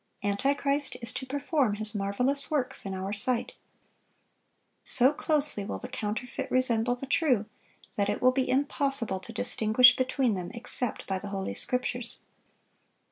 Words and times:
Antichrist 0.23 0.97
is 0.99 1.11
to 1.11 1.27
perform 1.27 1.75
his 1.75 1.93
marvelous 1.93 2.49
works 2.49 2.87
in 2.87 2.95
our 2.95 3.13
sight. 3.13 3.55
So 4.83 5.13
closely 5.13 5.63
will 5.63 5.77
the 5.77 5.87
counterfeit 5.87 6.49
resemble 6.49 6.95
the 6.95 7.05
true, 7.05 7.45
that 7.97 8.09
it 8.09 8.19
will 8.19 8.31
be 8.31 8.49
impossible 8.49 9.19
to 9.19 9.31
distinguish 9.31 9.95
between 9.95 10.33
them 10.33 10.49
except 10.55 11.05
by 11.05 11.19
the 11.19 11.27
Holy 11.29 11.53
Scriptures. 11.53 12.17